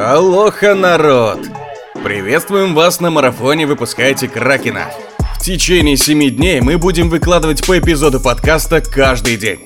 [0.00, 1.40] Алоха, народ!
[2.04, 4.92] Приветствуем вас на марафоне «Выпускайте Кракена».
[5.34, 9.58] В течение семи дней мы будем выкладывать по эпизоду подкаста каждый день.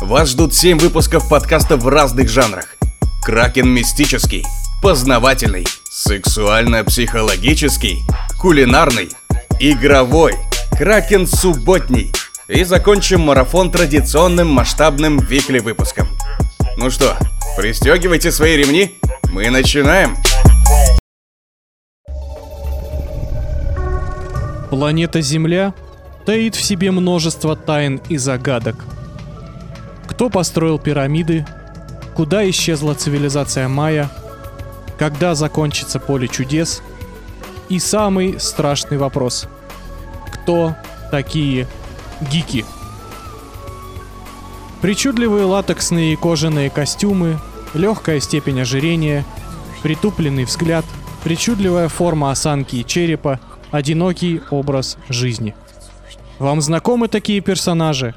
[0.00, 2.76] Вас ждут семь выпусков подкаста в разных жанрах.
[3.24, 4.46] Кракен мистический,
[4.80, 7.98] познавательный, сексуально-психологический,
[8.38, 9.08] кулинарный,
[9.58, 10.36] игровой,
[10.78, 12.12] Кракен субботний.
[12.46, 16.06] И закончим марафон традиционным масштабным викли выпуском.
[16.76, 17.16] Ну что,
[17.56, 18.99] пристегивайте свои ремни,
[19.30, 20.16] мы начинаем.
[24.70, 25.74] Планета Земля
[26.26, 28.76] таит в себе множество тайн и загадок.
[30.06, 31.46] Кто построил пирамиды?
[32.14, 34.10] Куда исчезла цивилизация майя?
[34.98, 36.82] Когда закончится поле чудес?
[37.68, 39.48] И самый страшный вопрос.
[40.32, 40.76] Кто
[41.10, 41.66] такие
[42.30, 42.64] гики?
[44.82, 47.38] Причудливые латексные и кожаные костюмы,
[47.74, 49.24] легкая степень ожирения,
[49.82, 50.84] притупленный взгляд,
[51.24, 53.40] причудливая форма осанки и черепа,
[53.70, 55.54] одинокий образ жизни.
[56.38, 58.14] Вам знакомы такие персонажи?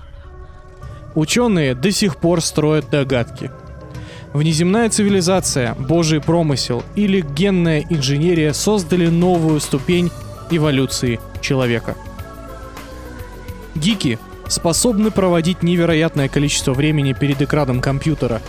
[1.16, 3.52] Ученые до сих пор строят догадки.
[4.34, 10.10] Внеземная цивилизация, божий промысел или генная инженерия создали новую ступень
[10.50, 11.96] эволюции человека.
[13.76, 18.42] Гики способны проводить невероятное количество времени перед экраном компьютера,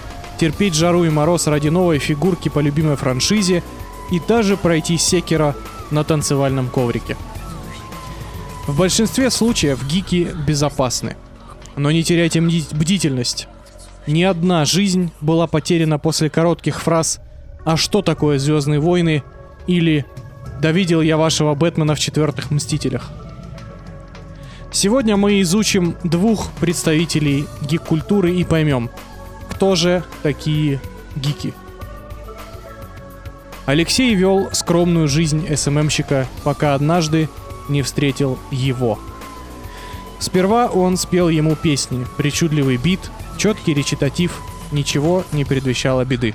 [0.45, 3.63] терпеть жару и мороз ради новой фигурки по любимой франшизе
[4.11, 5.57] и даже пройти секера
[5.91, 7.17] на танцевальном коврике.
[8.67, 11.17] В большинстве случаев гики безопасны.
[11.77, 13.49] Но не теряйте бдительность.
[14.07, 17.21] Ни одна жизнь была потеряна после коротких фраз
[17.65, 19.23] «А что такое Звездные войны?»
[19.67, 20.05] или
[20.61, 23.11] «Да видел я вашего Бэтмена в четвертых Мстителях».
[24.71, 28.91] Сегодня мы изучим двух представителей гик-культуры и поймем,
[29.55, 30.81] кто же такие
[31.15, 31.55] гики.
[33.67, 37.29] Алексей вел скромную жизнь СММщика, пока однажды
[37.69, 38.99] не встретил его.
[40.19, 43.01] Сперва он спел ему песни, причудливый бит,
[43.39, 44.43] четкий речитатив,
[44.73, 46.35] ничего не предвещало беды.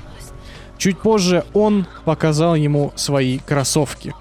[0.78, 4.14] Чуть позже он показал ему свои кроссовки.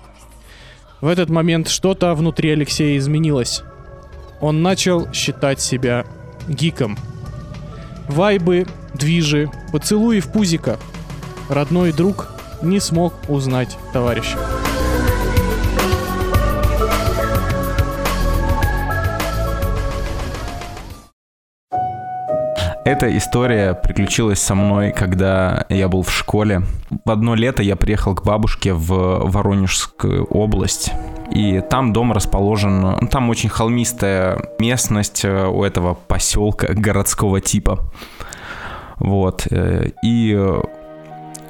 [0.99, 3.63] В этот момент что-то внутри Алексея изменилось.
[4.41, 6.05] Он начал считать себя
[6.47, 6.97] гиком.
[8.09, 8.65] Вайбы,
[8.95, 10.79] движи, поцелуи в пузика.
[11.47, 12.27] Родной друг
[12.63, 14.37] не смог узнать товарища.
[22.83, 26.63] Эта история приключилась со мной, когда я был в школе.
[27.05, 30.91] В одно лето я приехал к бабушке в Воронежскую область.
[31.31, 37.79] И там дом расположен, ну, там очень холмистая местность э, у этого поселка городского типа.
[38.97, 39.47] Вот.
[39.51, 40.37] Э, и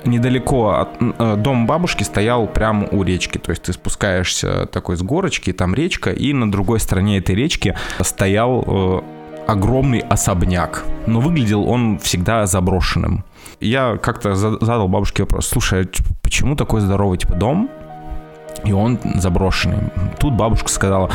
[0.05, 3.37] недалеко от э, дом бабушки стоял прямо у речки.
[3.37, 7.75] То есть ты спускаешься такой с горочки, там речка, и на другой стороне этой речки
[8.01, 9.01] стоял э,
[9.47, 10.85] огромный особняк.
[11.07, 13.23] Но выглядел он всегда заброшенным.
[13.59, 15.87] Я как-то задал бабушке вопрос, слушай, а
[16.21, 17.69] почему такой здоровый типа дом,
[18.65, 19.79] и он заброшенный.
[20.19, 21.09] Тут бабушка сказала,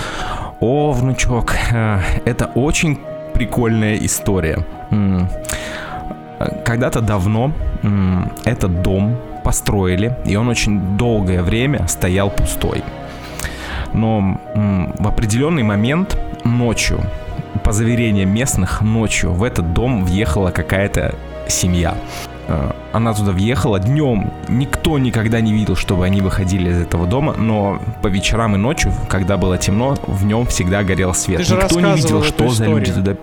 [0.60, 1.54] о, внучок,
[2.24, 2.98] это очень
[3.34, 4.64] прикольная история.
[6.64, 7.52] Когда-то давно
[8.44, 12.82] этот дом построили, и он очень долгое время стоял пустой.
[13.92, 14.40] Но
[14.98, 17.00] в определенный момент ночью,
[17.62, 21.14] по заверениям местных, ночью в этот дом въехала какая-то
[21.46, 21.94] семья.
[22.54, 24.32] Э, она туда въехала днем.
[24.48, 28.92] Никто никогда не видел, чтобы они выходили из этого дома, но по вечерам и ночью,
[29.08, 31.38] когда было темно, в нем всегда горел свет.
[31.38, 33.16] Ты же Никто не видел, что за люди туда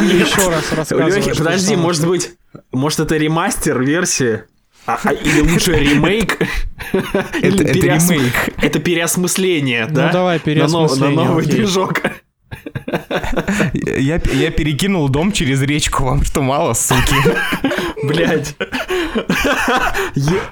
[0.00, 1.36] еще раз.
[1.36, 2.30] Подожди, может быть,
[2.70, 4.46] может это ремастер версия?
[4.84, 6.38] А, а, или лучше ремейк?
[6.92, 8.34] Это, это ремейк.
[8.60, 10.06] Это переосмысление, ну, да?
[10.06, 11.16] Ну давай переосмысление.
[11.16, 12.02] На, новый движок.
[13.72, 17.14] Я, я перекинул дом через речку, вам что мало, суки?
[18.02, 18.56] Блять.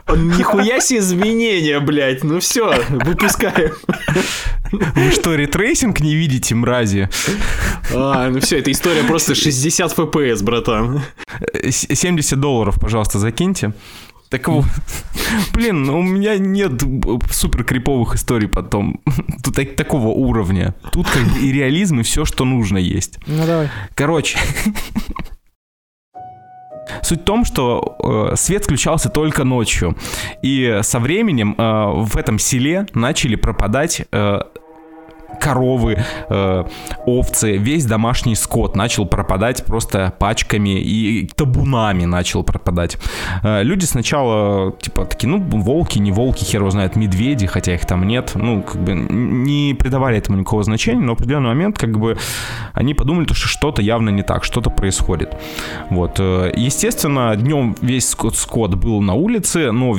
[0.08, 2.25] Нихуя себе изменения, блять.
[2.25, 3.73] Ну все, выпускаем.
[4.73, 7.08] Вы что, ray tracing не видите, мрази?
[7.94, 11.02] А, ну все, эта история просто 60 FPS, братан.
[11.69, 13.73] 70 долларов, пожалуйста, закиньте.
[14.31, 14.65] Так вот,
[15.53, 16.81] блин, ну у меня нет
[17.32, 19.00] супер криповых историй потом.
[19.44, 20.75] Тут так, такого уровня.
[20.93, 23.19] Тут как бы и реализм, и все, что нужно есть.
[23.27, 23.69] Ну давай.
[23.94, 24.38] Короче.
[27.03, 29.97] Суть в том, что э, свет включался только ночью.
[30.43, 31.62] И со временем э,
[32.05, 34.41] в этом селе начали пропадать э,
[35.38, 35.99] коровы,
[36.29, 36.65] э,
[37.06, 42.99] овцы, весь домашний скот начал пропадать просто пачками и табунами начал пропадать.
[43.43, 47.87] Э, люди сначала, типа, такие, ну, волки, не волки, хер его знает, медведи, хотя их
[47.87, 51.99] там нет, ну, как бы не придавали этому никакого значения, но в определенный момент, как
[51.99, 52.17] бы,
[52.73, 55.37] они подумали, что что-то явно не так, что-то происходит.
[55.91, 56.19] Вот.
[56.19, 59.97] Э, естественно, днем весь скот, скот был на улице, но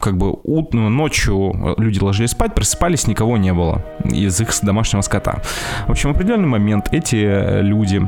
[0.00, 5.40] как бы ну, ночью люди ложились спать, просыпались, никого не было из их домашнего скота.
[5.86, 8.02] В общем, в определенный момент эти люди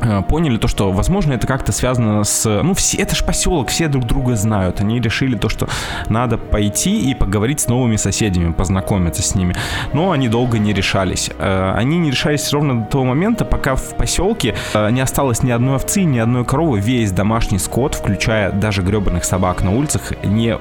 [0.00, 2.62] э, поняли то, что, возможно, это как-то связано с...
[2.62, 4.80] Ну, все, это же поселок, все друг друга знают.
[4.80, 5.68] Они решили то, что
[6.08, 9.56] надо пойти и поговорить с новыми соседями, познакомиться с ними.
[9.92, 11.30] Но они долго не решались.
[11.38, 15.50] Э, они не решались ровно до того момента, пока в поселке э, не осталось ни
[15.50, 16.80] одной овцы, ни одной коровы.
[16.80, 20.56] Весь домашний скот, включая даже гребаных собак на улицах, не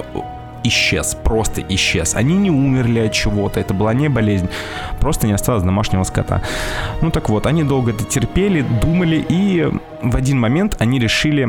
[0.68, 2.16] исчез, просто исчез.
[2.16, 4.48] Они не умерли от чего-то, это была не болезнь,
[5.00, 6.42] просто не осталось домашнего скота.
[7.02, 9.70] Ну так вот, они долго это терпели, думали, и
[10.02, 11.48] в один момент они решили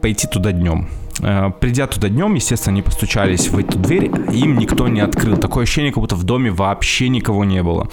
[0.00, 0.88] пойти туда днем.
[1.22, 5.36] Э, придя туда днем, естественно, они постучались в эту дверь, им никто не открыл.
[5.36, 7.88] Такое ощущение, как будто в доме вообще никого не было.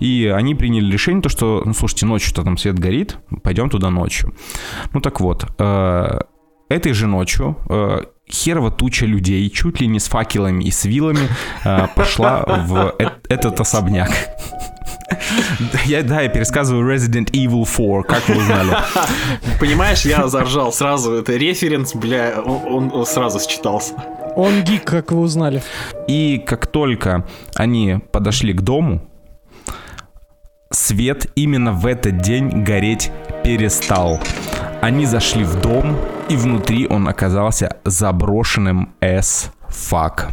[0.00, 4.34] И они приняли решение, то, что, ну, слушайте, ночью-то там свет горит, пойдем туда ночью.
[4.92, 6.18] Ну так вот, э,
[6.68, 11.28] этой же ночью э, херова туча людей, чуть ли не с факелами и с вилами,
[11.64, 14.10] э, пошла в э- этот особняк.
[15.84, 18.76] Я, да, я пересказываю Resident Evil 4, как вы узнали?
[19.60, 23.94] Понимаешь, я заржал сразу, это референс, бля, он, он сразу считался.
[24.36, 25.62] Он гик, как вы узнали.
[26.08, 29.02] И как только они подошли к дому,
[30.70, 33.10] свет именно в этот день гореть
[33.44, 34.20] перестал.
[34.82, 35.96] Они зашли в дом,
[36.28, 40.32] и внутри он оказался заброшенным as fuck.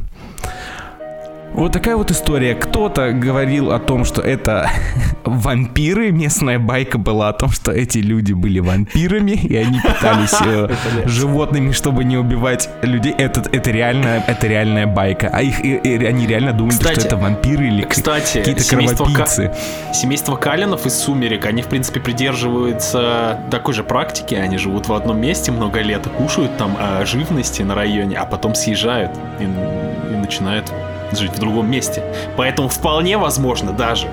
[1.54, 2.56] Вот такая вот история.
[2.56, 4.70] Кто-то говорил о том, что это
[5.26, 6.12] вампиры.
[6.12, 10.70] Местная байка была о том, что эти люди были вампирами, и они питались э,
[11.06, 13.14] животными, чтобы не убивать людей.
[13.18, 15.30] Это, это, реально, это реальная байка.
[15.34, 19.48] А их, и, и, они реально думали, кстати, что это вампиры или кстати, какие-то кровопийцы.
[19.50, 19.94] К...
[19.94, 24.36] Семейство Калинов из «Сумерек», они, в принципе, придерживаются такой же практики.
[24.36, 28.56] Они живут в одном месте много лет кушают там э, живности на районе, а потом
[28.56, 30.72] съезжают и, и начинают
[31.12, 32.04] жить в другом месте.
[32.38, 34.08] Поэтому вполне возможно даже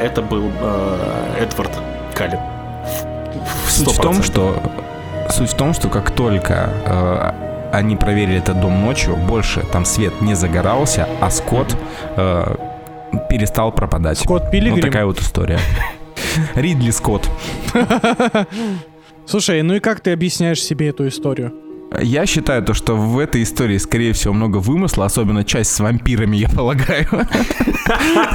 [0.00, 1.70] это был э, Эдвард
[2.14, 2.40] Каллен.
[3.68, 4.62] Суть в том, что
[5.30, 7.32] суть в том, что как только э,
[7.72, 11.76] они проверили этот дом ночью, больше там свет не загорался, а Скотт
[12.16, 12.54] э,
[13.28, 14.18] перестал пропадать.
[14.18, 14.76] Скотт Пилигрим?
[14.76, 15.58] Вот такая вот история.
[16.54, 17.28] Ридли Скотт.
[19.26, 21.52] Слушай, ну и как ты объясняешь себе эту историю?
[22.00, 26.36] Я считаю то, что в этой истории, скорее всего, много вымысла, особенно часть с вампирами,
[26.36, 27.06] я полагаю.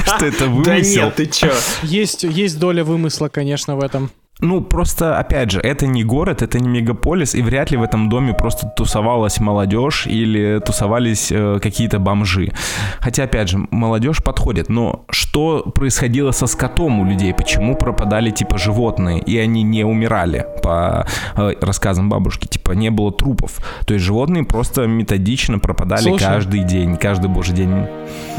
[0.05, 0.63] Что это вымысел.
[0.63, 1.51] Да нет, ты чё?
[1.83, 4.09] Есть, есть доля вымысла, конечно, в этом.
[4.41, 8.09] Ну, просто, опять же, это не город, это не мегаполис, и вряд ли в этом
[8.09, 12.51] доме просто тусовалась молодежь или тусовались э, какие-то бомжи.
[12.99, 17.33] Хотя, опять же, молодежь подходит, но что происходило со скотом у людей?
[17.33, 21.05] Почему пропадали, типа, животные, и они не умирали, по
[21.35, 22.47] э, рассказам бабушки?
[22.47, 23.59] Типа, не было трупов.
[23.85, 27.71] То есть животные просто методично пропадали Слушай, каждый день, каждый божий день.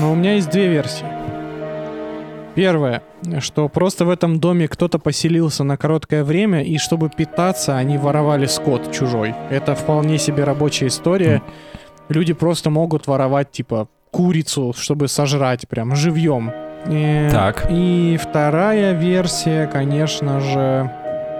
[0.00, 1.06] Ну, у меня есть две версии.
[2.54, 3.02] Первое,
[3.40, 8.46] что просто в этом доме кто-то поселился на короткое время, и чтобы питаться, они воровали
[8.46, 9.34] скот чужой.
[9.50, 11.42] Это вполне себе рабочая история.
[12.08, 16.52] Люди просто могут воровать, типа, курицу, чтобы сожрать прям живьем.
[16.88, 17.66] И, так.
[17.70, 20.90] И вторая версия, конечно же,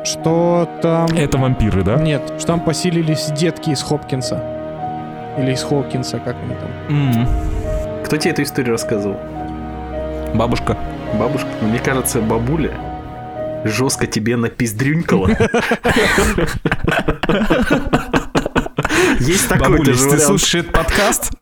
[0.05, 1.09] что там...
[1.09, 1.97] Это вампиры, да?
[1.97, 4.43] Нет, что там поселились детки из Хопкинса.
[5.39, 6.71] Или из Хокинса, как они там.
[6.89, 8.05] Mm.
[8.05, 9.17] Кто тебе эту историю рассказывал?
[10.35, 10.77] Бабушка.
[11.15, 12.73] Бабушка, ну, мне кажется, бабуля
[13.65, 15.29] жестко тебе напиздрюнькала.
[19.21, 21.33] Есть такой Бабуля, если ты слушаешь этот подкаст,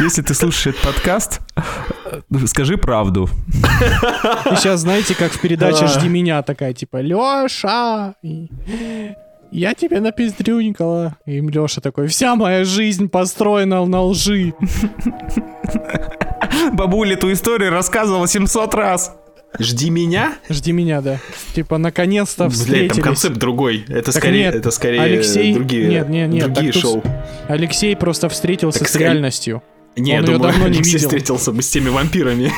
[0.00, 1.40] если ты слушаешь этот подкаст,
[2.46, 3.28] скажи правду.
[4.50, 8.14] И сейчас знаете, как в передаче «Жди меня» такая, типа, Леша,
[9.50, 11.16] я тебе напиздрюнькала.
[11.26, 14.54] И Леша такой, вся моя жизнь построена на лжи.
[16.72, 19.14] Бабуля эту историю рассказывала 700 раз.
[19.58, 20.34] Жди меня?
[20.50, 21.18] Жди меня, да.
[21.54, 22.88] Типа, наконец-то встретились.
[22.88, 23.84] Бля, там концепт другой.
[23.88, 25.54] Это так скорее, нет, это скорее Алексей...
[25.54, 27.02] другие, нет, нет, нет, другие шоу.
[27.48, 29.06] Алексей просто встретился так с скорее...
[29.06, 29.62] реальностью.
[29.98, 30.98] Не, Он я думаю, давно не видел.
[30.98, 32.52] встретился бы с теми вампирами.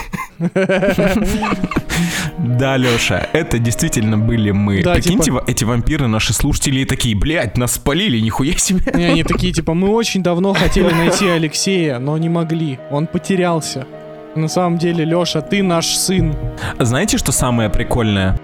[2.38, 4.82] Да, Леша, это действительно были мы.
[4.82, 5.44] Да, Прикиньте, типа...
[5.46, 8.80] эти вампиры, наши слушатели, такие, блядь, нас спалили, нихуя себе.
[8.94, 12.78] Не, они такие, типа, мы очень давно хотели найти Алексея, но не могли.
[12.90, 13.86] Он потерялся.
[14.34, 16.34] На самом деле, Леша, ты наш сын.
[16.78, 18.38] Знаете, что самое прикольное?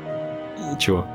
[0.79, 1.07] Чего?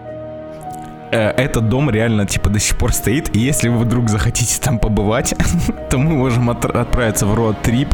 [1.11, 4.79] Э, Этот дом реально, типа, до сих пор стоит, и если вы вдруг захотите там
[4.79, 5.33] побывать,
[5.89, 7.89] то мы можем отр- отправиться в род-трип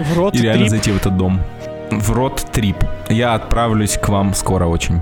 [0.00, 1.40] В рот и реально зайти в этот дом.
[1.90, 2.76] В род-трип.
[3.08, 5.00] Я отправлюсь к вам скоро очень.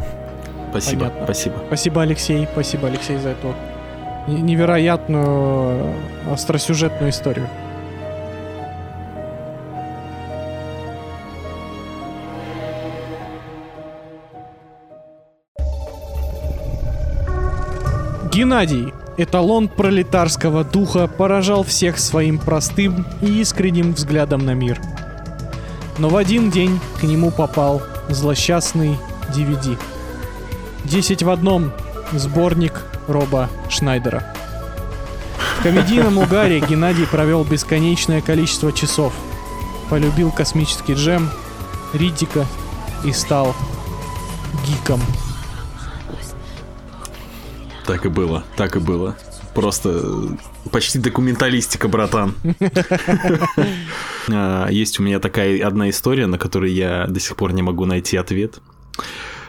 [0.71, 1.25] Спасибо, Понятно.
[1.25, 1.55] спасибо.
[1.67, 2.49] Спасибо, Алексей.
[2.53, 3.55] Спасибо, Алексей, за эту
[4.27, 5.95] не- невероятную
[6.33, 7.49] остросюжетную историю.
[18.37, 24.79] Геннадий, эталон пролетарского духа, поражал всех своим простым и искренним взглядом на мир.
[25.97, 28.99] Но в один день к нему попал злосчастный
[29.35, 29.79] DVD.
[30.85, 31.73] «Десять в одном»—
[32.13, 34.35] сборник Роба Шнайдера.
[35.59, 39.15] В комедийном угаре Геннадий провел бесконечное количество часов.
[39.89, 41.31] Полюбил космический джем,
[41.95, 42.45] Риддика
[43.03, 43.57] и стал
[44.67, 45.01] гиком.
[47.87, 49.17] Так и было, так и было.
[49.55, 52.35] Просто э, почти документалистика, братан.
[54.29, 57.85] А, Есть у меня такая одна история, на которую я до сих пор не могу
[57.87, 58.59] найти ответ.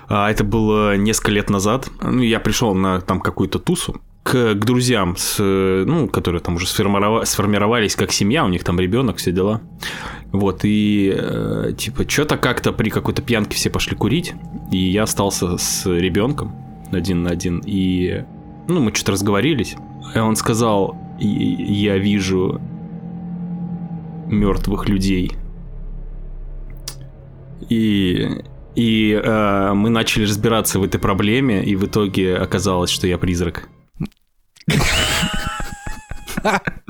[0.08, 1.89] А, Это было несколько лет назад.
[2.01, 6.56] Ну, я пришел на там какую-то тусу к, к друзьям, с, э, ну, которые там
[6.56, 9.62] уже сформирова- сформировались как семья, у них там ребенок, все дела.
[10.32, 14.36] Вот, и э, типа, что-то как-то при какой-то пьянке все пошли курить,
[14.72, 18.24] и я остался с ребенком один на один, и,
[18.67, 19.75] ну, мы что-то разговорились,
[20.15, 22.62] и он сказал, «И- я вижу
[24.27, 25.32] мертвых людей.
[27.70, 28.41] И,
[28.75, 33.70] и э, мы начали разбираться в этой проблеме, и в итоге оказалось, что я призрак.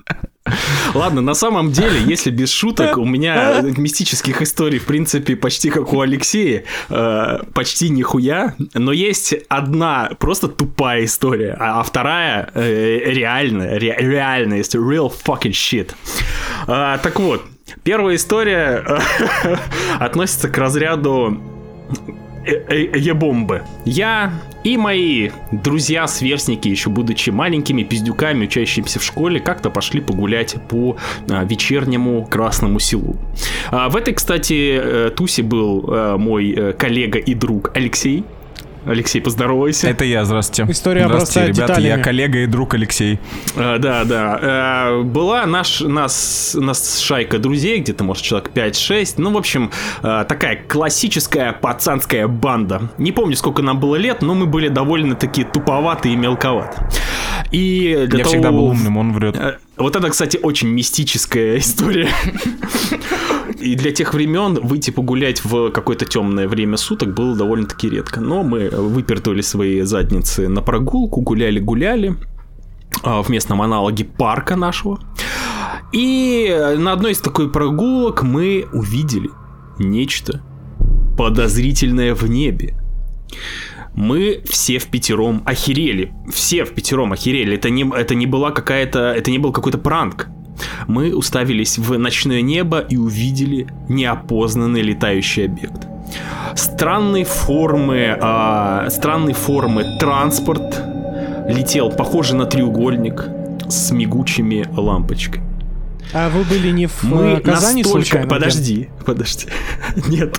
[0.97, 5.93] Ладно, на самом деле, если без шуток, у меня мистических историй, в принципе, почти как
[5.93, 12.99] у Алексея, э, почти нихуя, но есть одна просто тупая история, а, а вторая э,
[13.05, 15.91] реальная, ре- реальная, есть real fucking shit.
[16.67, 17.43] А, так вот,
[17.83, 18.83] первая история
[19.43, 19.55] э,
[19.99, 21.39] относится к разряду
[21.89, 22.13] э- э-
[22.47, 23.63] ебомбы.
[23.85, 30.97] Я и мои друзья-сверстники, еще будучи маленькими пиздюками, учащимися в школе, как-то пошли погулять по
[31.29, 33.15] а, вечернему Красному селу.
[33.71, 38.23] А, в этой, кстати, э, тусе был э, мой э, коллега и друг Алексей.
[38.87, 39.89] Алексей, поздоровайся.
[39.89, 40.71] Это я, здравствуйте.
[40.71, 41.97] История здравствуйте, ребята, деталями.
[41.97, 43.19] я коллега и друг Алексей.
[43.57, 44.39] А, да, да.
[44.41, 49.15] А, была наш, нас, нас шайка друзей, где-то, может, человек 5-6.
[49.17, 52.89] Ну, в общем, а, такая классическая пацанская банда.
[52.97, 56.77] Не помню, сколько нам было лет, но мы были довольно-таки туповаты и мелковаты.
[57.51, 59.35] И для я того- всегда был умным, он врет.
[59.37, 62.09] Э, Вот это, кстати, очень мистическая история.
[63.59, 68.21] И для тех времен выйти погулять в какое-то темное время суток было довольно-таки редко.
[68.21, 72.15] Но мы выпертывали свои задницы на прогулку, гуляли-гуляли
[73.03, 74.99] а, в местном аналоге парка нашего.
[75.91, 79.29] И на одной из такой прогулок мы увидели
[79.79, 80.41] нечто
[81.17, 82.75] подозрительное в небе.
[83.95, 86.13] Мы все в пятером охерели.
[86.31, 87.55] Все в пятером охерели.
[87.55, 89.11] Это не, это не была какая-то...
[89.11, 90.27] Это не был какой-то пранк.
[90.87, 95.87] Мы уставились в ночное небо и увидели неопознанный летающий объект.
[96.55, 100.81] Странной формы, а, странной формы транспорт
[101.47, 103.25] летел, похоже на треугольник
[103.69, 105.43] с мигучими лампочками.
[106.13, 108.05] А вы были не в Мы э, Казани настолько...
[108.05, 108.29] случайно?
[108.29, 109.47] Подожди, подожди.
[110.07, 110.37] Нет.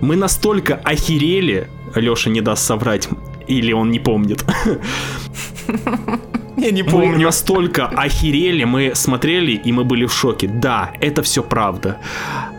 [0.00, 3.08] Мы настолько охерели, Леша не даст соврать,
[3.48, 4.44] или он не помнит.
[6.60, 10.46] Я не Мы настолько охерели, мы смотрели и мы были в шоке.
[10.48, 11.96] Да, это все правда.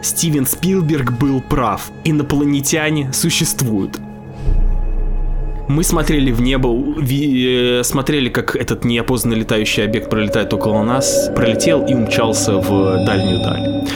[0.02, 1.92] Стивен Спилберг был прав.
[2.04, 4.00] Инопланетяне существуют.
[5.68, 6.68] Мы смотрели в небо,
[6.98, 13.06] ви- э, смотрели, как этот неопознанный летающий объект пролетает около нас, пролетел и умчался в
[13.06, 13.88] дальнюю даль.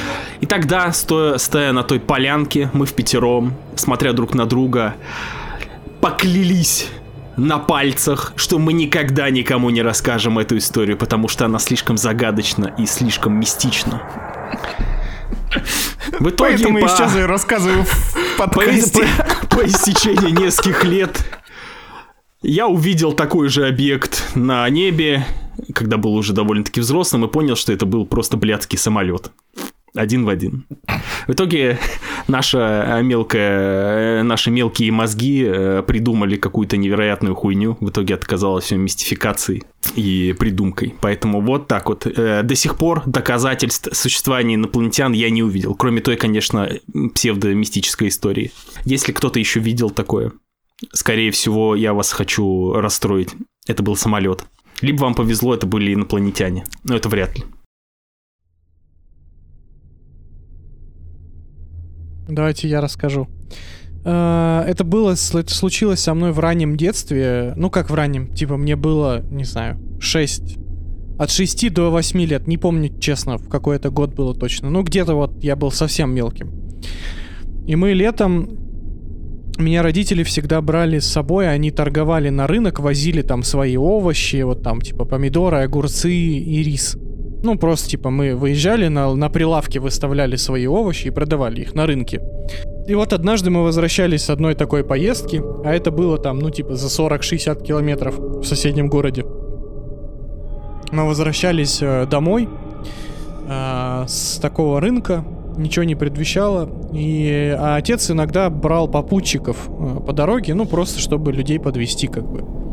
[0.41, 4.93] И тогда, стоя, стоя на той полянке, мы в пятером, смотря друг на друга,
[5.99, 6.87] поклялись
[7.37, 12.73] на пальцах, что мы никогда никому не расскажем эту историю, потому что она слишком загадочна
[12.77, 14.01] и слишком мистична.
[16.19, 19.05] В итоге, Поэтому я по- сейчас и рассказываю в по, подкасте.
[19.49, 21.41] по- по истечении нескольких лет
[22.41, 25.25] я увидел такой же объект на небе,
[25.73, 29.31] когда был уже довольно-таки взрослым, и понял, что это был просто блядский самолет.
[29.95, 30.65] Один в один.
[31.27, 31.79] В итоге
[32.27, 35.43] наша мелкая, наши мелкие мозги
[35.87, 37.77] придумали какую-то невероятную хуйню.
[37.79, 39.63] В итоге это оказалось все мистификацией
[39.95, 40.95] и придумкой.
[41.01, 42.05] Поэтому вот так вот.
[42.05, 45.75] До сих пор доказательств существования инопланетян я не увидел.
[45.75, 46.69] Кроме той, конечно,
[47.13, 48.51] псевдомистической истории.
[48.83, 50.31] Если кто-то еще видел такое,
[50.93, 53.29] скорее всего, я вас хочу расстроить.
[53.67, 54.45] Это был самолет.
[54.81, 56.65] Либо вам повезло, это были инопланетяне.
[56.83, 57.45] Но это вряд ли.
[62.27, 63.27] Давайте я расскажу.
[64.03, 67.53] Э, это было, это случилось со мной в раннем детстве.
[67.55, 70.57] Ну, как в раннем, типа, мне было, не знаю, 6.
[71.17, 72.47] От 6 до 8 лет.
[72.47, 74.69] Не помню, честно, в какой это год было точно.
[74.69, 76.51] Ну, где-то вот я был совсем мелким.
[77.67, 78.65] И мы летом
[79.57, 84.61] меня родители всегда брали с собой, они торговали на рынок, возили там свои овощи, вот
[84.63, 86.97] там типа помидоры, огурцы и рис.
[87.45, 91.85] Ну, просто типа мы выезжали на, на прилавке, выставляли свои овощи и продавали их на
[91.85, 92.19] рынке.
[92.87, 96.73] И вот однажды мы возвращались с одной такой поездки, а это было там, ну, типа
[96.73, 99.25] за 40-60 километров в соседнем городе.
[100.91, 102.49] Мы возвращались э, домой
[103.47, 105.23] э, с такого рынка,
[105.55, 106.67] ничего не предвещало.
[106.93, 112.27] И а отец иногда брал попутчиков э, по дороге, ну просто чтобы людей подвести как
[112.27, 112.64] бы.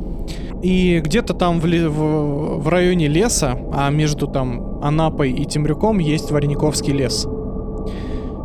[0.62, 6.30] И где-то там в, в, в районе леса, а между там Анапой и Темрюком есть
[6.30, 7.26] Варениковский лес.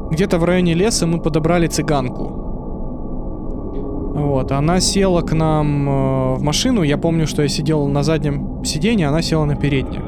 [0.10, 2.46] Где-то в районе леса мы подобрали цыганку.
[4.16, 6.82] Вот, она села к нам э, в машину.
[6.82, 10.02] Я помню, что я сидел на заднем сиденье, она села на переднее.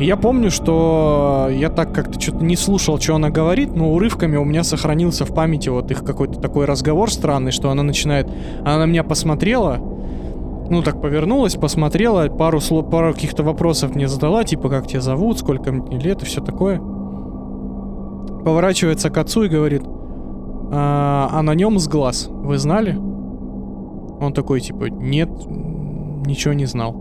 [0.00, 4.36] И я помню, что я так как-то что-то не слушал, что она говорит, но урывками
[4.36, 8.26] у меня сохранился в памяти вот их какой-то такой разговор странный, что она начинает...
[8.62, 9.78] Она на меня посмотрела,
[10.70, 15.38] ну так повернулась, посмотрела, пару слов, пару каких-то вопросов мне задала, типа как тебя зовут,
[15.38, 16.78] сколько мне лет и все такое.
[16.78, 19.82] Поворачивается к отцу и говорит,
[20.72, 22.94] а, а на нем с глаз, вы знали?
[22.94, 25.28] Он такой типа, нет,
[26.26, 26.94] ничего не знал.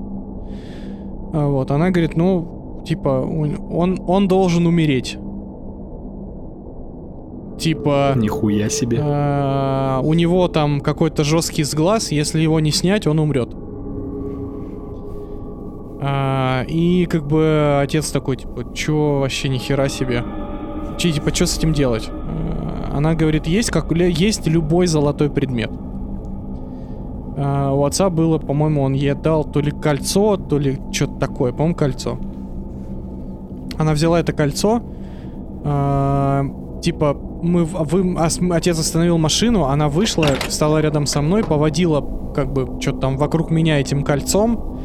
[1.32, 5.18] А вот, она говорит, ну, Типа, он, он должен умереть.
[7.60, 8.14] Типа...
[8.16, 9.00] Нихуя себе.
[9.02, 13.50] Э, у него там какой-то жесткий сглаз, если его не снять, он умрет.
[16.02, 20.24] А, и как бы отец такой, типа, чё вообще нихера себе?
[20.98, 22.10] Че, типа, что с этим делать?
[22.10, 25.72] А, она говорит, есть, как, есть любой золотой предмет.
[27.38, 31.52] А, у отца было, по-моему, он ей дал то ли кольцо, то ли что-то такое,
[31.52, 32.18] по-моему, кольцо.
[33.78, 34.82] Она взяла это кольцо,
[35.64, 36.44] э,
[36.82, 38.18] типа мы, вы,
[38.52, 42.06] отец остановил машину, она вышла, стала рядом со мной, поводила
[42.36, 44.79] как бы что-то там вокруг меня этим кольцом,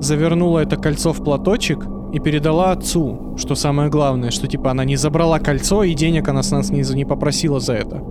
[0.00, 4.96] завернула это кольцо в платочек и передала отцу, что самое главное, что типа она не
[4.96, 8.02] забрала кольцо и денег она с нас не, не попросила за это.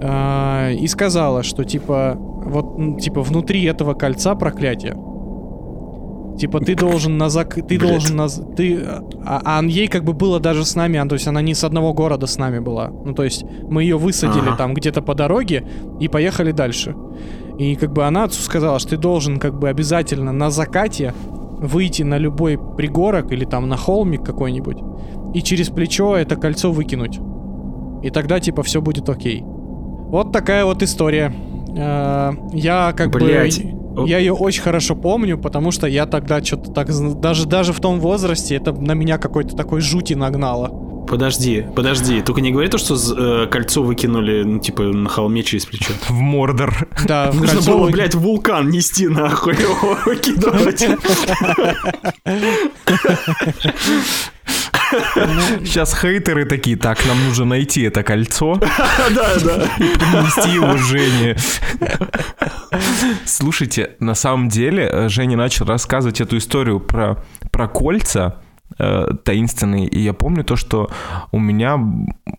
[0.00, 4.96] А, и сказала, что типа вот типа внутри этого кольца проклятие.
[6.38, 7.54] Типа ты должен на зак...
[7.54, 7.80] Ты Блядь.
[7.80, 8.28] должен на...
[8.28, 8.80] Ты...
[9.24, 11.92] А, а ей как бы было даже с нами, то есть она не с одного
[11.92, 12.88] города с нами была.
[12.88, 14.56] Ну то есть мы ее высадили ага.
[14.56, 15.66] там где-то по дороге
[16.00, 16.94] и поехали дальше.
[17.58, 21.12] И как бы она отцу сказала, что ты должен как бы обязательно на закате
[21.60, 24.78] выйти на любой пригорок или там на холмик какой-нибудь
[25.34, 27.18] и через плечо это кольцо выкинуть.
[28.02, 29.42] И тогда типа все будет окей.
[29.44, 31.32] Вот такая вот история.
[31.76, 33.62] Э, я как Блять.
[33.62, 36.88] бы я ее очень хорошо помню, потому что я тогда что-то так...
[37.20, 40.68] Даже, даже в том возрасте это на меня какой-то такой жути нагнало.
[41.08, 45.64] Подожди, подожди, только не говори то, что э, кольцо выкинули, ну, типа, на холме через
[45.64, 45.92] плечо.
[46.08, 46.88] В Мордор.
[47.06, 47.90] Да, в Нужно было, вы...
[47.90, 50.86] блядь, вулкан нести, нахуй, его выкидывать.
[55.64, 58.60] Сейчас хейтеры такие, так, нам нужно найти это кольцо.
[59.14, 59.64] Да, да.
[59.78, 61.36] И принести его Жене.
[63.24, 68.40] Слушайте, на самом деле э, Женя начал рассказывать эту историю про, про кольца
[68.78, 69.86] э, таинственные.
[69.86, 70.90] И я помню то, что
[71.32, 71.78] у меня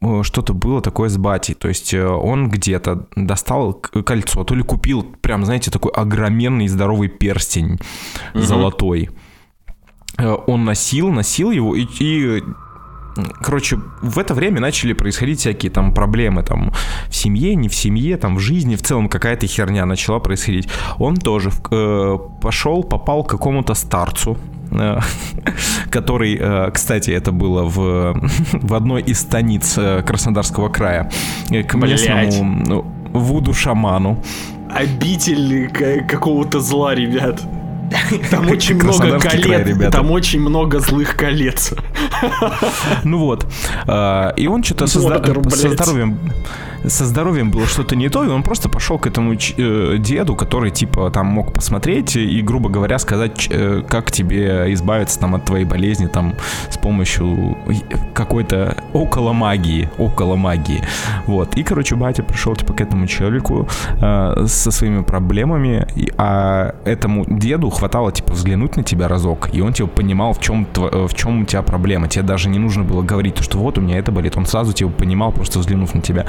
[0.02, 1.56] э, что-то было такое с батей.
[1.56, 7.80] То есть он где-то достал кольцо, то ли купил прям, знаете, такой огроменный здоровый перстень
[8.34, 8.42] угу.
[8.42, 9.10] золотой.
[10.18, 12.44] Э, он носил, носил его, и, и
[13.41, 16.72] короче, в это время начали происходить всякие там проблемы там
[17.10, 20.69] в семье, не в семье, там в жизни, в целом какая-то херня начала происходить.
[20.98, 24.38] Он тоже э, пошел, попал к какому-то старцу,
[24.72, 25.00] э,
[25.91, 28.19] который, э, кстати, это было в,
[28.54, 31.10] в одной из станиц э, Краснодарского края,
[31.50, 34.24] к местному ну, вуду-шаману.
[34.69, 35.69] Обитель
[36.08, 37.41] какого-то зла, ребят.
[38.30, 39.91] Там очень много колец.
[39.91, 41.73] Там очень много злых колец.
[43.04, 43.45] Ну вот.
[43.88, 46.19] А, И он что-то со, здоровьем
[46.86, 50.72] со здоровьем было что-то не то, и он просто пошел к этому э, деду, который,
[50.72, 55.65] типа, там мог посмотреть и, грубо говоря, сказать, э, как тебе избавиться там от твоей
[55.65, 56.36] болезни, там,
[56.70, 57.58] с помощью
[58.13, 60.82] какой-то около магии, около магии.
[61.28, 61.56] Вот.
[61.56, 63.68] И, короче, батя пришел, типа, к этому человеку
[64.02, 69.62] э, со своими проблемами, и- а этому деду хватало, типа, взглянуть на тебя разок, и
[69.62, 72.08] он, типа, понимал, в чем, в чем у тебя проблема.
[72.08, 74.38] Тебе даже не нужно было говорить, то, что вот у меня это болит.
[74.38, 76.26] Он сразу, типа, понимал, просто взглянув на тебя.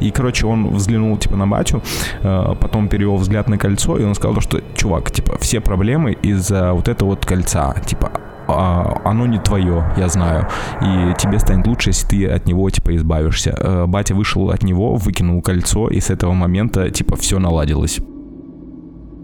[0.00, 1.82] И, короче, он взглянул, типа, на батю,
[2.22, 6.12] э, потом перевел взгляд на кольцо, и он сказал, то, что, чувак, типа, все проблемы
[6.12, 8.10] из-за вот этого вот кольца, типа,
[8.48, 10.48] а, оно не твое, я знаю.
[10.80, 13.50] И тебе станет лучше, если ты от него, типа, избавишься.
[13.56, 18.00] Э, Батя вышел от него, выкинул кольцо, и с этого момента, типа, все наладилось.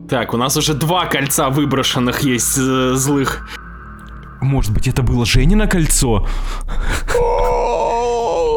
[0.09, 3.49] Так, у нас уже два кольца выброшенных есть э, злых.
[4.41, 6.27] Может быть, это было Женино кольцо?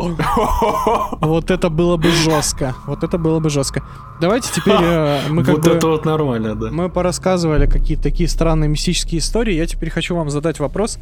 [1.21, 2.75] Вот это было бы жестко.
[2.87, 3.83] Вот это было бы жестко.
[4.21, 5.71] Давайте теперь э, мы как вот бы...
[5.71, 6.69] это вот нормально, да.
[6.71, 9.53] Мы порассказывали какие-то такие странные мистические истории.
[9.53, 10.99] Я теперь хочу вам задать вопрос.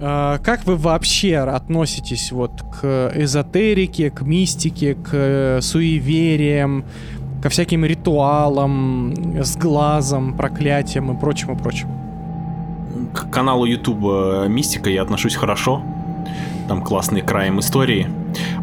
[0.00, 6.84] А, Как вы вообще относитесь вот к эзотерике, к мистике, к э, суевериям,
[7.42, 11.98] ко всяким ритуалам, с глазом, проклятиям и прочему, прочему?
[13.14, 15.82] К каналу YouTube Мистика я отношусь хорошо.
[16.68, 18.08] Там классные краем истории.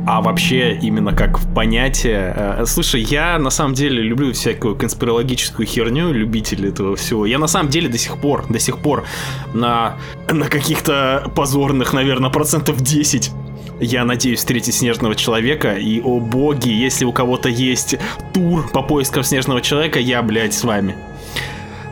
[0.07, 2.33] А вообще, именно как в понятие...
[2.35, 7.25] э, Слушай, я на самом деле люблю всякую конспирологическую херню, любитель этого всего.
[7.25, 9.05] Я на самом деле до сих пор, до сих пор
[9.53, 9.97] на,
[10.31, 13.31] на каких-то позорных, наверное, процентов 10
[13.79, 17.95] я надеюсь встретить снежного человека, и, о боги, если у кого-то есть
[18.33, 20.95] тур по поискам снежного человека, я, блядь, с вами.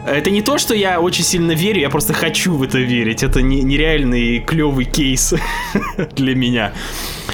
[0.07, 3.23] Это не то, что я очень сильно верю, я просто хочу в это верить.
[3.23, 5.33] Это не- нереальный клевый кейс
[6.15, 6.71] для меня.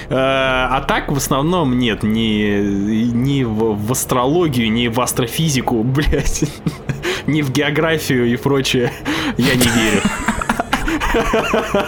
[0.10, 2.58] Э, А так, в основном, нет, ни,
[3.14, 6.44] ни в, астрологию, ни в астрофизику, блядь,
[7.28, 8.92] ни в географию и прочее
[9.38, 10.02] я не верю.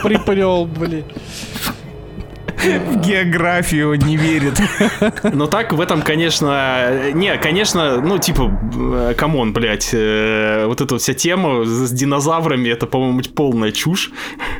[0.04, 1.04] Приплел, блин.
[2.86, 4.60] В географию не верит.
[5.34, 7.12] Но так в этом, конечно...
[7.13, 12.69] Не, конечно, ну, типа, э, come on, блядь, э, вот эта вся тема с динозаврами,
[12.69, 14.12] это, по-моему, полная чушь.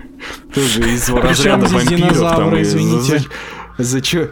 [0.54, 1.90] Тоже из разряда вампиров.
[1.90, 3.20] динозавры, там, извините?
[3.78, 4.30] За, за чё?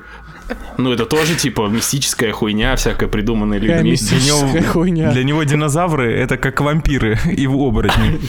[0.78, 3.92] Ну, это тоже, типа, мистическая хуйня, всякая придуманная Какая людьми.
[3.92, 5.12] мистическая хуйня.
[5.12, 8.20] Для него динозавры это как вампиры и в оборотни.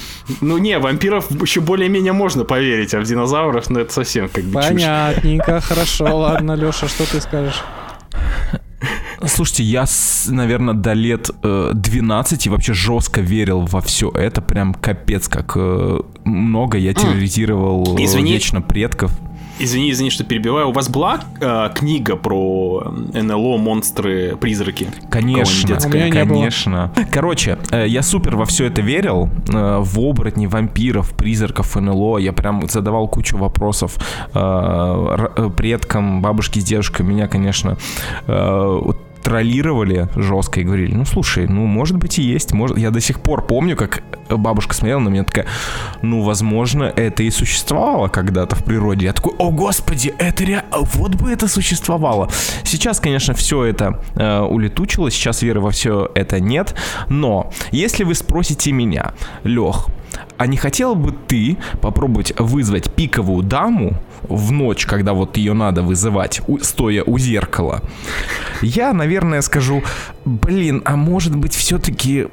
[0.40, 4.60] Ну, не, вампиров еще более-менее можно поверить, а в динозавров, ну, это совсем как бы.
[4.60, 7.62] Понятненько, хорошо, ладно, Леша, что ты скажешь?
[9.26, 9.86] Слушайте, я,
[10.28, 14.42] наверное, до лет э, 12 вообще жестко верил во все это.
[14.42, 18.32] Прям капец, как э, много я терроризировал э, Извини.
[18.32, 19.12] вечно предков.
[19.60, 20.68] Извини, извини, что перебиваю.
[20.68, 24.88] У вас была э, книга про НЛО, монстры, призраки?
[25.10, 26.38] Конечно, Кого-нибудь У меня не было.
[26.38, 26.92] конечно.
[27.12, 29.28] Короче, э, я супер во все это верил.
[29.48, 32.18] э, В оборотни, вампиров, призраков, НЛО.
[32.18, 33.96] Я прям задавал кучу вопросов
[34.34, 34.38] э,
[35.36, 37.06] э, предкам, бабушке с дедушкой.
[37.06, 37.76] Меня, конечно,
[38.26, 38.80] э,
[39.24, 42.78] троллировали жестко и говорили, ну слушай, ну может быть и есть, может...
[42.78, 45.46] я до сих пор помню, как бабушка смотрела на меня такая,
[46.02, 51.14] ну возможно это и существовало когда-то в природе, я такой, о господи, это реально, вот
[51.14, 52.28] бы это существовало.
[52.64, 56.74] Сейчас, конечно, все это э, улетучилось, сейчас веры во все это нет,
[57.08, 59.88] но если вы спросите меня, Лех,
[60.36, 65.82] а не хотел бы ты попробовать вызвать пиковую даму в ночь, когда вот ее надо
[65.82, 67.82] вызывать, стоя у зеркала?
[68.62, 69.82] Я, наверное, скажу,
[70.24, 72.28] блин, а может быть все-таки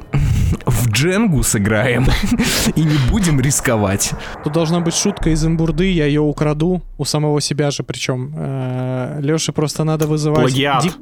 [0.66, 2.08] в дженгу сыграем
[2.76, 4.14] и не будем рисковать?
[4.44, 8.34] Тут должна быть шутка из имбурды, я ее украду у самого себя же, причем.
[9.20, 10.42] Леше просто надо вызывать...
[10.42, 10.98] Плагиат.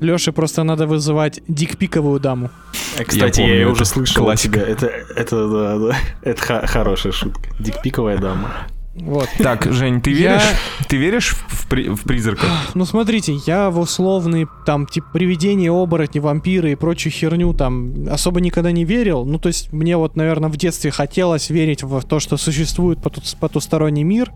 [0.00, 2.50] Леше просто надо вызывать дикпиковую даму.
[2.98, 4.60] Э, Кстати, я, помню, ее это уже слышал классика.
[4.60, 5.96] Это, это, да, да.
[6.22, 7.42] это ха- хорошая шутка.
[7.58, 8.50] Дикпиковая дама.
[8.96, 9.28] Вот.
[9.38, 10.42] Так, Жень, ты Я- веришь?
[10.88, 12.48] Ты веришь в, при- в призраков?
[12.74, 18.40] Ну смотрите, я в условные там типа привидения, оборотни, вампиры и прочую херню там особо
[18.40, 19.24] никогда не верил.
[19.24, 23.20] Ну то есть мне вот, наверное, в детстве хотелось верить в то, что существует поту-
[23.40, 24.30] потусторонний мир,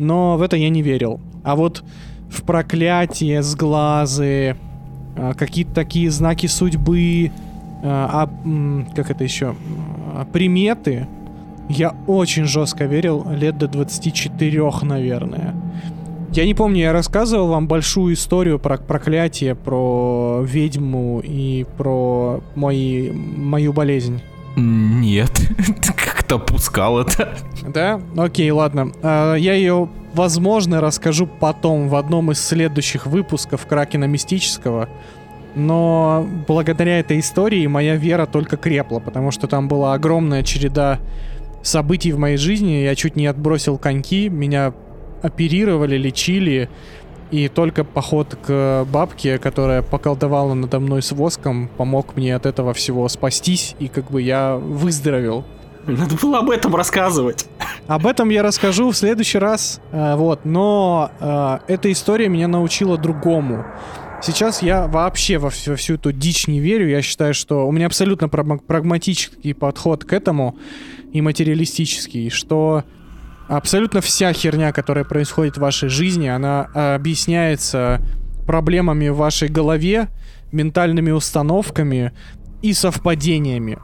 [0.00, 1.20] но в это я не верил.
[1.44, 1.84] А вот
[2.32, 4.56] в проклятие, сглазы,
[5.36, 7.30] какие-то такие знаки судьбы,
[7.82, 9.54] а, а, как это еще,
[10.14, 11.06] а, приметы,
[11.68, 15.54] я очень жестко верил лет до 24, наверное.
[16.32, 23.10] Я не помню, я рассказывал вам большую историю про проклятие, про ведьму и про мои,
[23.10, 24.20] мою болезнь.
[24.56, 25.30] Нет,
[26.28, 27.36] как-то пускал это.
[27.66, 28.00] Да?
[28.16, 28.92] Окей, ладно.
[29.02, 34.88] А, Я ее, возможно, расскажу потом в одном из следующих выпусков Кракена Мистического.
[35.54, 40.98] Но благодаря этой истории моя вера только крепла, потому что там была огромная череда
[41.62, 42.82] событий в моей жизни.
[42.82, 44.72] Я чуть не отбросил коньки, меня
[45.22, 46.68] оперировали, лечили.
[47.30, 52.72] И только поход к бабке, которая поколдовала надо мной с воском, помог мне от этого
[52.72, 55.44] всего спастись, и как бы я выздоровел.
[55.88, 57.46] Надо было об этом рассказывать.
[57.86, 59.80] Об этом я расскажу в следующий раз.
[59.90, 63.64] э, вот, но э, эта история меня научила другому.
[64.20, 66.88] Сейчас я вообще во всю, во всю эту дичь не верю.
[66.88, 70.58] Я считаю, что у меня абсолютно прагма- прагматический подход к этому
[71.12, 72.84] и материалистический, что
[73.48, 78.02] абсолютно вся херня, которая происходит в вашей жизни, она э, объясняется
[78.46, 80.08] проблемами в вашей голове,
[80.52, 82.12] ментальными установками
[82.60, 83.78] и совпадениями.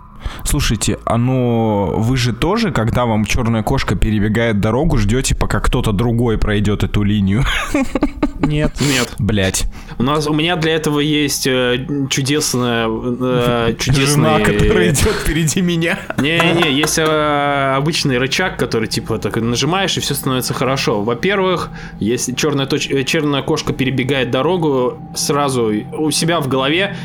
[0.44, 5.92] Слушайте, а ну вы же тоже, когда вам черная кошка перебегает дорогу, ждете, пока кто-то
[5.92, 7.44] другой пройдет эту линию?
[8.40, 8.72] Нет.
[8.80, 9.14] Нет.
[9.18, 9.66] Блять.
[9.98, 15.60] У нас у меня для этого есть э, чудесная э, Жена, чудесный которая идет впереди
[15.60, 15.98] меня.
[16.18, 21.02] Не-не, есть э, обычный рычаг, который типа так нажимаешь и все становится хорошо.
[21.02, 26.96] Во-первых, если черная, точ- э, черная кошка перебегает дорогу, сразу у себя в голове,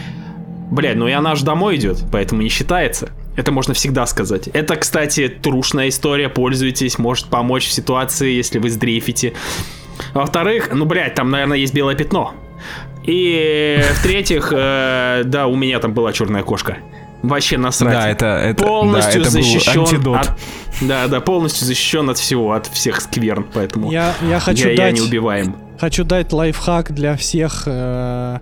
[0.69, 3.09] блядь, ну и она же домой идет, поэтому не считается.
[3.35, 4.47] Это можно всегда сказать.
[4.49, 9.33] Это, кстати, трушная история, пользуйтесь, может помочь в ситуации, если вы сдрейфите.
[10.13, 12.33] Во-вторых, ну, блядь, там, наверное, есть белое пятно.
[13.03, 16.77] И в-третьих, э, да, у меня там была черная кошка.
[17.23, 17.93] Вообще насрать.
[17.93, 20.17] Да, это, это, полностью да, это был защищен антидот.
[20.17, 20.31] от,
[20.81, 24.77] да, да, полностью защищен от всего, от всех скверн, поэтому Я, я хочу я, я
[24.77, 24.95] дать...
[24.95, 25.55] не убиваем.
[25.79, 28.39] Хочу дать лайфхак для всех, э,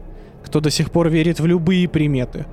[0.48, 2.46] кто до сих пор верит в любые приметы.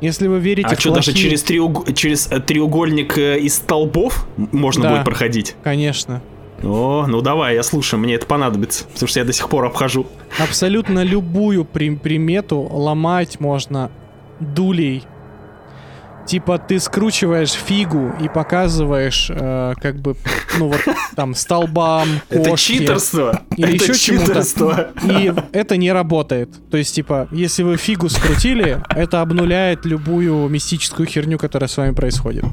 [0.00, 3.54] Если вы верите А в что, даже плохие- через, треуг- через э, треугольник э, из
[3.56, 4.90] столбов можно Да.
[4.90, 5.54] будет проходить?
[5.62, 6.22] Конечно.
[6.62, 10.06] О, ну давай, я слушаю, мне это понадобится, потому что я до сих пор обхожу.
[10.38, 13.90] Абсолютно любую при- примету ломать можно
[14.40, 15.02] дулей.
[16.26, 20.16] Типа ты скручиваешь фигу и показываешь, э, как бы,
[20.58, 20.80] ну вот
[21.16, 22.78] там столбам, Это кошке.
[22.78, 23.42] читерство.
[23.56, 24.26] Или это еще чему-то.
[24.26, 24.88] читерство.
[25.04, 26.50] И это не работает.
[26.70, 31.92] То есть, типа, если вы фигу скрутили, это обнуляет любую мистическую херню, которая с вами
[31.92, 32.44] происходит.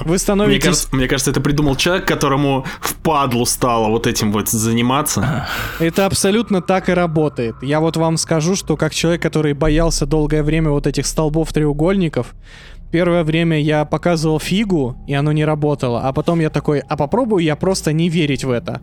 [0.00, 0.64] Вы Мне становитесь...
[0.64, 5.46] кажется, мне кажется, это придумал человек, которому впадлу стало вот этим вот заниматься.
[5.78, 7.54] Это абсолютно так и работает.
[7.62, 12.34] Я вот вам скажу, что как человек, который боялся долгое время вот этих столбов треугольников,
[12.90, 16.02] первое время я показывал фигу, и оно не работало.
[16.02, 18.80] А потом я такой, а попробую я просто не верить в это.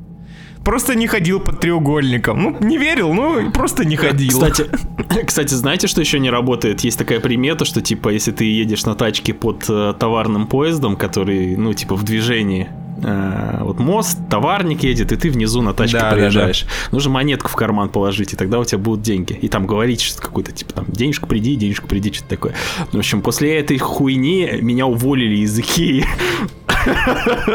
[0.64, 2.42] Просто не ходил под треугольником.
[2.42, 4.30] Ну, не верил, ну, просто не ходил.
[4.30, 4.70] Кстати,
[5.26, 6.82] кстати, знаете, что еще не работает?
[6.82, 11.56] Есть такая примета, что типа, если ты едешь на тачке под э, товарным поездом, который,
[11.58, 12.70] ну, типа, в движении,
[13.04, 16.66] э, вот мост, товарник едет, и ты внизу на тачке Да, да, проезжаешь.
[16.92, 19.34] Нужно монетку в карман положить, и тогда у тебя будут деньги.
[19.34, 22.54] И там говорить что-то какое-то, типа, там, денежку приди, денежку приди, что-то такое.
[22.92, 26.06] В общем, после этой хуйни меня уволили из Икеи.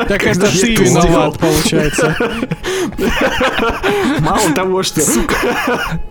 [0.09, 2.17] Так это ты виноват, получается.
[4.21, 5.01] Мало того, что...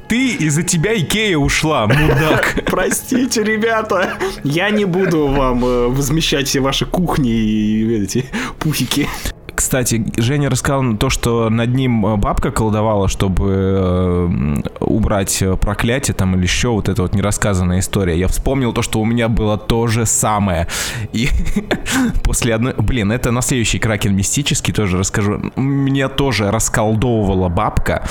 [0.08, 2.64] Ты из-за тебя Икея ушла, мудак.
[2.68, 8.26] Простите, ребята, я не буду вам э, возмещать все ваши кухни и эти
[8.60, 9.10] пуфики.
[9.66, 16.14] Кстати, Женя рассказал то, что над ним э, бабка колдовала, чтобы э, убрать э, проклятие
[16.14, 18.16] там или еще вот эта вот нерассказанная история.
[18.16, 20.68] Я вспомнил то, что у меня было то же самое.
[21.14, 21.30] И
[22.24, 22.76] после одной...
[22.78, 25.52] Блин, это на следующий Кракен мистический тоже расскажу.
[25.56, 28.04] Меня тоже расколдовывала бабка.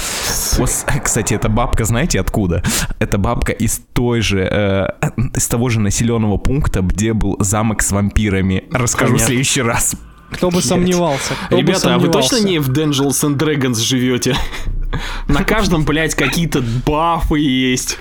[0.59, 2.65] Пос- Кстати, эта бабка, знаете откуда?
[2.99, 4.89] Это бабка из той же, э,
[5.37, 8.65] из того же населенного пункта, где был замок с вампирами.
[8.73, 9.27] Расскажу в Понятно.
[9.29, 9.95] следующий раз.
[10.35, 11.35] Кто бы сомневался.
[11.47, 12.49] кто бы Ребята, а вы точно сомневался.
[12.49, 14.37] не в Dungeons and Dragons живете?
[15.29, 17.99] На каждом, блядь, какие-то бафы есть.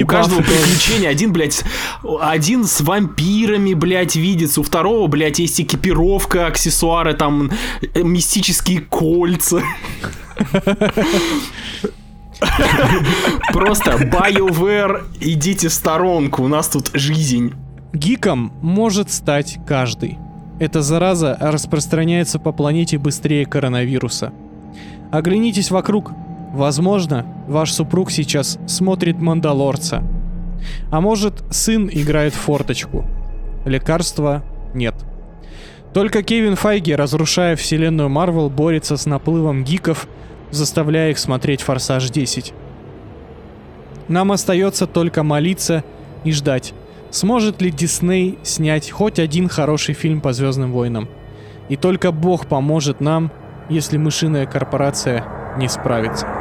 [0.00, 1.64] У каждого приключения один, блядь,
[2.20, 7.50] один с вампирами, блядь, видится, у второго, блядь, есть экипировка, аксессуары, там,
[7.94, 9.62] э, мистические кольца.
[13.52, 17.54] Просто BioWare, идите в сторонку, у нас тут жизнь.
[17.92, 20.18] Гиком может стать каждый.
[20.60, 24.30] Эта зараза распространяется по планете быстрее коронавируса.
[25.10, 26.12] Оглянитесь вокруг.
[26.52, 30.04] Возможно, ваш супруг сейчас смотрит «Мандалорца».
[30.90, 33.06] А может, сын играет в форточку.
[33.64, 34.44] Лекарства
[34.74, 34.94] нет.
[35.94, 40.06] Только Кевин Файги, разрушая вселенную Марвел, борется с наплывом гиков,
[40.50, 42.52] заставляя их смотреть «Форсаж 10».
[44.08, 45.84] Нам остается только молиться
[46.22, 46.74] и ждать.
[47.10, 51.08] Сможет ли Дисней снять хоть один хороший фильм по Звездным войнам?
[51.68, 53.32] И только Бог поможет нам,
[53.68, 55.24] если мышиная корпорация
[55.56, 56.39] не справится.